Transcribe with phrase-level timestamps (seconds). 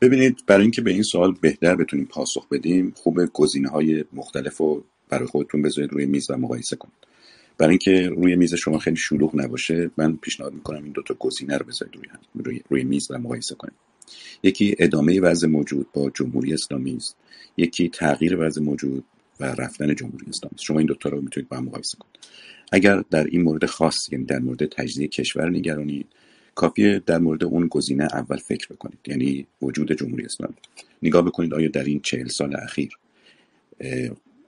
[0.00, 4.84] ببینید برای اینکه به این سوال بهتر بتونیم پاسخ بدیم خوب گزینه های مختلف رو
[5.08, 6.94] برای خودتون بذارید روی میز و مقایسه کنید.
[7.58, 11.66] برای اینکه روی میز شما خیلی شلوغ نباشه من پیشنهاد می‌کنم این دوتا گزینه رو
[11.66, 13.74] بذارید روی, روی, روی میز و مقایسه کنید.
[14.42, 17.16] یکی ادامه وضع موجود با جمهوری اسلامی است.
[17.56, 19.04] یکی تغییر وضع موجود
[19.40, 20.64] و رفتن جمهوری اسلامی است.
[20.64, 22.16] شما این دوتا رو می‌تونید با هم مقایسه کنید.
[22.72, 26.06] اگر در این مورد خاص یعنی در مورد تجزیه کشور نگرانید
[26.56, 28.98] کافیه در مورد اون گزینه اول فکر بکنید.
[29.06, 30.54] یعنی وجود جمهوری اسلامی.
[31.02, 32.98] نگاه بکنید آیا در این چهل سال اخیر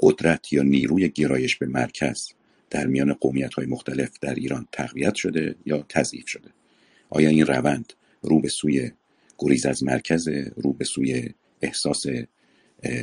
[0.00, 2.28] قدرت یا نیروی گرایش به مرکز
[2.70, 6.50] در میان قومیت های مختلف در ایران تقویت شده یا تضعیف شده؟
[7.10, 8.90] آیا این روند رو به سوی
[9.38, 11.28] گریز از مرکز رو به سوی
[11.62, 12.06] احساس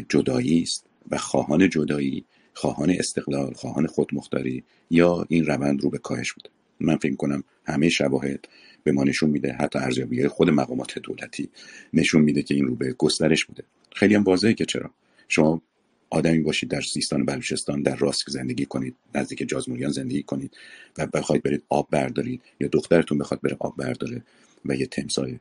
[0.10, 6.34] جدایی است و خواهان جدایی خواهان استقلال خواهان خودمختاری یا این روند رو به کاهش
[6.34, 8.48] بوده؟ من فکر کنم همه شواهد
[8.84, 11.50] به ما نشون میده حتی ارزیابی خود مقامات دولتی
[11.94, 13.64] نشون میده که این رو به گسترش بوده.
[13.96, 14.92] خیلی هم واضحه که چرا.
[15.28, 15.62] شما
[16.10, 20.58] آدمی باشید در سیستان و بلوچستان در راسک زندگی کنید نزدیک جازموریان زندگی کنید
[20.98, 24.24] و بخواید برید آب بردارید یا دخترتون بخواد بره آب برداره
[24.66, 25.40] و یه تمسای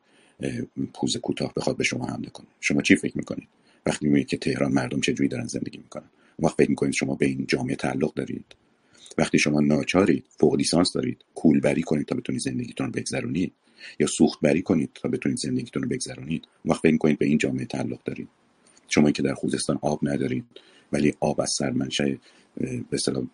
[0.95, 2.47] پوز کوتاه بخواد به شما حمله کنه.
[2.61, 3.49] شما چی فکر می‌کنید؟
[3.87, 6.11] وقتی می‌بینید که تهران مردم چجوری دارن زندگی می‌کنن.
[6.39, 8.45] وقت فکر می‌کنید شما به این جامعه تعلق دارید.
[9.19, 13.53] وقتی شما ناچارید فوق لیسانس دارید کولبری کنید تا بتونید زندگیتون رو بگذرونید
[14.01, 17.65] یا سوخت بری کنید تا بتونید زندگیتون رو بگذرونید وقت فکر کنید به این جامعه
[17.65, 18.29] تعلق دارید.
[18.89, 20.45] شما که در خوزستان آب ندارید
[20.93, 22.05] ولی آب از سرمنشأ
[22.61, 23.25] به اصطلاح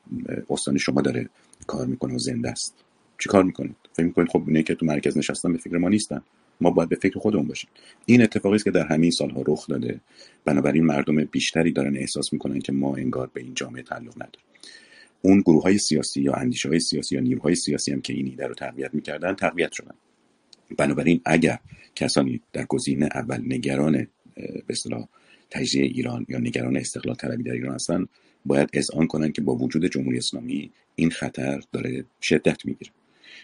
[0.51, 1.29] استان شما داره
[1.67, 2.75] کار می‌کنه و زنده است.
[3.19, 6.23] چی کار می‌کنید؟ فکر می‌کنید خب اینه که تو مرکز نشستن به فکر ما نیستن.
[6.61, 7.71] ما باید به فکر خودمون باشیم.
[8.07, 10.01] این اتفاقی است که در همین سالها رخ داده.
[10.45, 14.47] بنابراین مردم بیشتری دارن احساس می‌کنن که ما انگار به این جامعه تعلق نداریم.
[15.27, 18.47] اون گروه های سیاسی یا اندیشه های سیاسی یا نیروهای سیاسی هم که این ایده
[18.47, 19.95] رو تقویت می‌کردن تقویت شدن.
[20.79, 21.59] بنابراین اگر
[21.95, 25.09] کسانی در گزینه اول نگران به اصطلاح
[25.51, 28.07] تجزیه ایران یا نگران استقلال طلبی در ایران هستن
[28.45, 32.91] باید اذعان کنن که با وجود جمهوری اسلامی این خطر داره شدت می‌گیره.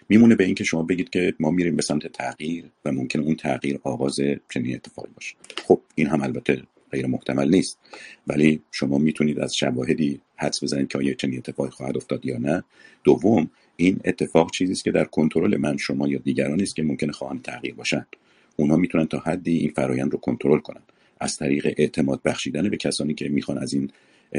[0.08, 3.78] میمونه به اینکه شما بگید که ما میریم به سمت تغییر و ممکن اون تغییر
[3.82, 4.20] آغاز
[4.54, 5.34] چنین اتفاقی باشه.
[5.66, 6.62] خب این هم البته
[6.92, 7.78] غیر محتمل نیست.
[8.26, 12.64] ولی شما می‌تونید از شواهدی حدس بزنید که آیا چنین اتفاقی خواهد افتاد یا نه.
[13.04, 17.12] دوم این اتفاق چیزی است که در کنترل من شما یا دیگرانی است که ممکنه
[17.12, 18.06] خواهان تغییر باشن
[18.56, 20.82] اونا می‌تونن تا حدی این فرایند رو کنترل کنن.
[21.20, 23.90] از طریق اعتماد بخشیدن به کسانی که می‌خوان از این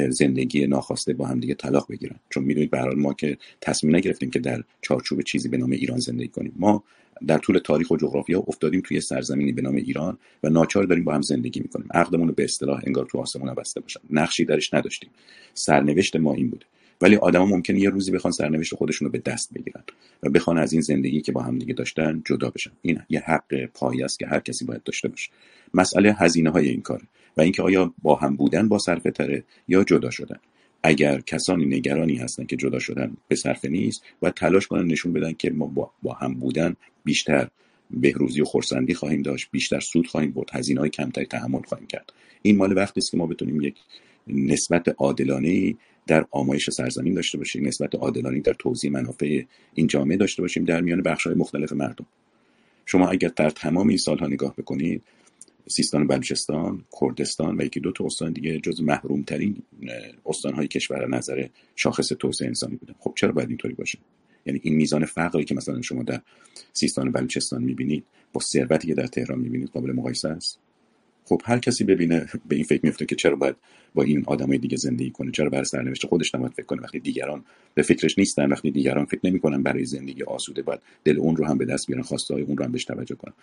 [0.10, 2.16] زندگی ناخواسته با هم دیگه طلاق بگیرن.
[2.30, 6.28] چون می‌دونید به ما که تصمیم نگرفتیم که در چارچوب چیزی به نام ایران زندگی
[6.28, 6.54] کنیم.
[6.56, 6.84] ما
[7.28, 11.14] در طول تاریخ و جغرافیا افتادیم توی سرزمینی به نام ایران و ناچار داریم با
[11.14, 11.88] هم زندگی می‌کنیم.
[11.94, 14.00] عقدمون رو به اصطلاح انگار تو آسمون بسته باشن.
[14.10, 15.10] نقشی درش نداشتیم.
[15.54, 16.66] سرنوشت ما این بوده.
[17.02, 19.84] ولی آدما ممکنه یه روزی بخوان سرنوشت خودشون رو به دست بگیرن
[20.24, 22.72] و بخوان از این زندگی که با هم دیگه داشتن جدا بشن.
[22.82, 25.30] این یه حق پایی است که هر کسی باید داشته باشه.
[25.74, 27.04] مسئله هزینه های این کاره
[27.38, 30.40] و اینکه آیا با هم بودن با صرفه تره یا جدا شدن.
[30.84, 35.34] اگر کسانی نگرانی هستن که جدا شدن به صرفه نیست و تلاش کنن نشون بدن
[35.34, 37.48] که ما با, هم بودن بیشتر
[37.92, 42.14] بهروزی و خورسندی خواهیم داشت بیشتر سود خواهیم برد هزینه های کمتری تحمل خواهیم کرد.
[42.42, 43.76] این مال وقتی است که ما بتونیم یک
[44.28, 45.76] نسبت عادلانه
[46.08, 49.42] در آمایش سرزمین داشته باشیم نسبت عادلانه در توزیع منافع
[49.74, 52.06] این جامعه داشته باشیم در میان بخش های مختلف مردم.
[52.86, 55.02] شما اگر در تمام این سالها نگاه بکنید
[55.68, 59.64] سیستان بلوچستان کردستان و یکی دو تا استان دیگه جز محروم ترین
[60.26, 62.96] استان های کشور نظر شاخص توسعه انسانی بودن.
[63.00, 64.00] خب چرا باید اینطوری باشه؟
[64.46, 66.22] یعنی این میزان فقری که مثلا شما در
[66.74, 68.04] سیستان بلوچستان می‌بینید
[68.34, 70.60] با ثروتی که در تهران می‌بینید قابل مقایسه است؟
[71.26, 73.56] خب هر کسی ببینه به این فکر میفته که چرا باید
[73.96, 76.82] با این آدمای دیگه زندگی کنه چرا برای سرنوشت خودش نباید فکر کنه.
[76.82, 81.36] وقتی دیگران به فکرش نیستن وقتی دیگران فکر نمی‌کنن برای زندگی آسوده باید دل اون
[81.36, 83.34] رو هم به دست بیارن خواسته های اون رو هم بهش توجه کنن.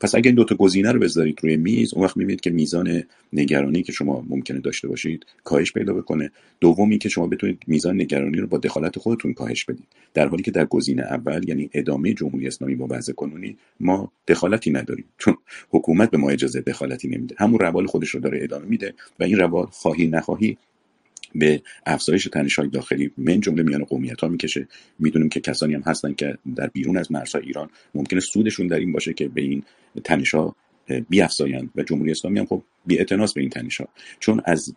[0.00, 3.02] پس اگه این دو تا گزینه رو بذارید روی میز اون وقت می‌بینید که میزان
[3.32, 6.30] نگرانی که شما ممکنه داشته باشید کاهش پیدا بکنه.
[6.60, 9.86] دومی که شما بتونید میزان نگرانی رو با دخالت خودتون کاهش بدید.
[10.14, 14.70] در حالی که در گزینه اول یعنی ادامه جمهوری اسلامی با وضع کنونی ما دخالتی
[14.70, 15.04] نداریم.
[15.18, 15.36] چون
[15.70, 17.29] حکومت به ما اجازه دخالتی نمیده.
[17.38, 20.56] همون روال خودش رو داره ادامه میده و این روال خواهی نخواهی
[21.34, 24.68] به افزایش تنش های داخلی من جمله میان قومیت ها می‌کشه.
[24.98, 28.92] می‌دونیم که کسانی هم هستن که در بیرون از مرزهای ایران ممکنه سودشون در این
[28.92, 29.62] باشه که به این
[30.04, 30.56] تنش ها
[31.08, 33.88] بیافزایند و جمهوری اسلامی هم خب بی به این تنش ها
[34.20, 34.74] چون از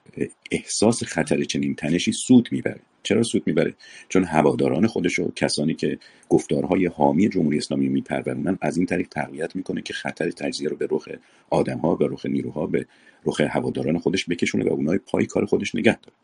[0.52, 2.80] احساس خطر چنین تنشی سود می‌بره.
[3.04, 3.74] چرا سود می‌بره؟
[4.10, 9.56] چون هواداران خودش و کسانی که گفتارهای حامی جمهوری اسلامی میپرورونن از این طریق تقویت
[9.56, 11.08] می‌کنه که خطر تجزیه رو به رخ
[11.50, 12.86] آدمها به رخ نیروها به
[13.26, 16.18] رخ هواداران خودش بکشونه و اونای پای کار خودش نگه داره.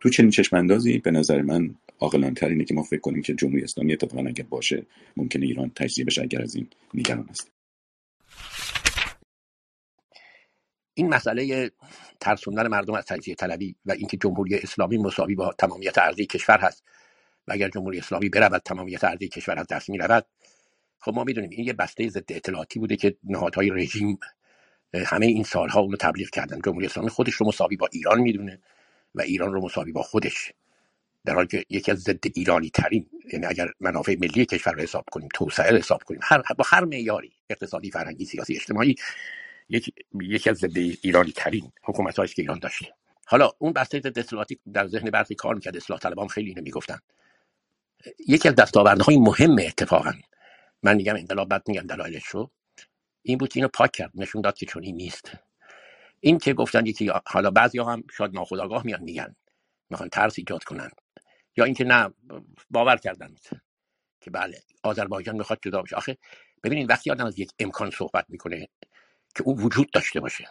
[0.00, 3.62] تو چنین چشم اندازی به نظر من عاقلانتر اینه که ما فکر کنیم که جمهوری
[3.62, 4.86] اسلامی اتفاقا اگر باشه
[5.16, 7.57] ممکنه ایران تجزیه بشه اگر از این نگران است.
[10.98, 11.70] این مسئله
[12.20, 16.84] ترسوندن مردم از تجزیه طلبی و اینکه جمهوری اسلامی مساوی با تمامیت ارضی کشور هست
[17.48, 20.26] و اگر جمهوری اسلامی برود تمامیت ارضی کشور از دست می‌رود
[21.00, 24.18] خب ما می‌دونیم این یه بسته ضد اطلاعاتی بوده که نهادهای رژیم
[24.94, 26.60] همه این سالها اونو تبلیغ کردن.
[26.64, 28.60] جمهوری اسلامی خودش رو مساوی با ایران می‌دونه
[29.14, 30.52] و ایران رو مساوی با خودش.
[31.24, 35.04] در حالی که یکی از ضد ایرانی ترین یعنی اگر منافع ملی کشور رو حساب
[35.12, 38.94] کنیم توسعه حساب کنیم هر با هر معیاری اقتصادی فرهنگی سیاسی اجتماعی
[39.68, 42.94] یکی یکی از ضد ایرانی ترین حکومت که ایران داشته.
[43.26, 44.18] حالا اون بسته ضد
[44.72, 45.76] در ذهن برخی کار می‌کرد.
[45.76, 46.98] اصلاح طلبان خیلی اینو می‌گفتن.
[48.28, 50.12] یکی از دستاوردهای مهم اتفاقا
[50.82, 52.50] من میگم انقلاب بعد میگم دلایلش رو
[53.22, 54.10] این بود اینو پاک کرد.
[54.14, 55.32] نشون داد که چون این نیست.
[56.20, 59.36] این که گفتن یکی حالا بعضی هم شاید ناخداگاه میان میگن.
[59.90, 60.90] می‌خوان ترس ایجاد کنن.
[61.56, 62.14] یا اینکه نه
[62.70, 63.34] باور کردن
[64.20, 65.96] که بله آذربایجان می‌خواد جدا بشه.
[65.96, 66.18] آخه
[66.62, 68.68] ببینید وقتی آدم از یک امکان صحبت می‌کنه
[69.34, 70.48] که اون وجود داشته باشه.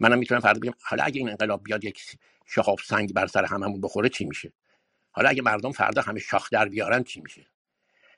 [0.00, 2.00] منم می‌تونم فرض بگم حالا اگه این انقلاب بیاد یک
[2.46, 4.52] شهاب سنگ بر سر هممون بخوره چی میشه؟
[5.10, 7.46] حالا اگه مردم فردا همه شاخ در بیارن چی میشه؟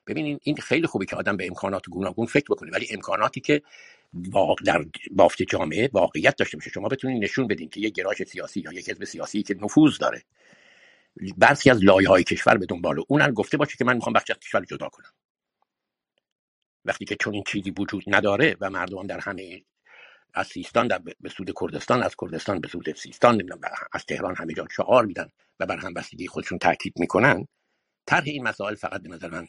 [0.07, 3.61] ببینید این خیلی خوبه که آدم به امکانات گوناگون فکر بکنه ولی امکاناتی که
[4.65, 6.69] در بافت جامعه واقعیت داشته باشه.
[6.69, 10.23] شما بتونید نشون بدین که یک گراش سیاسی یا یک حزب سیاسی که نفوذ داره
[11.37, 14.39] برخی از لایه های کشور به دنبال اونم گفته باشه که من می‌خوام بخش از
[14.39, 15.11] کشور جدا کنم.
[16.85, 19.63] وقتی که چون این چیزی وجود نداره و مردم در همه
[20.33, 23.61] از سیستان در به سود کردستان از کردستان به سود سیستان نمی‌دونم
[23.93, 25.29] از تهران همه جا شعار میدن
[25.59, 27.47] و بر همبستگی خودشون تاکید می‌کنن.
[28.07, 29.47] طرح این مسائل فقط به نظر من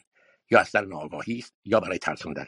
[0.51, 2.45] یا از سر ناآگاهی است یا برای ترسوندن.